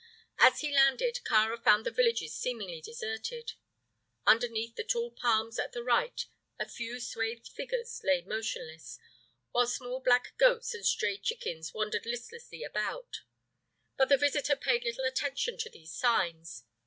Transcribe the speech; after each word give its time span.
As 0.39 0.61
he 0.61 0.73
landed, 0.73 1.19
Kāra 1.25 1.63
found 1.63 1.85
the 1.85 1.91
villages 1.91 2.33
seemingly 2.33 2.81
deserted. 2.81 3.53
Underneath 4.25 4.73
the 4.75 4.83
tall 4.83 5.11
palms 5.11 5.59
at 5.59 5.73
the 5.73 5.83
right 5.83 6.25
a 6.57 6.67
few 6.67 6.99
swathed 6.99 7.47
figures 7.47 8.01
lay 8.03 8.23
motionless, 8.23 8.97
while 9.51 9.67
small 9.67 9.99
black 9.99 10.35
goats 10.39 10.73
and 10.73 10.83
stray 10.83 11.19
chickens 11.19 11.75
wandered 11.75 12.07
listlessly 12.07 12.63
about; 12.63 13.21
but 13.95 14.09
the 14.09 14.17
visitor 14.17 14.55
paid 14.55 14.85
little 14.85 15.05
attention 15.05 15.55
to 15.59 15.69
these 15.69 15.93
signs. 15.93 16.63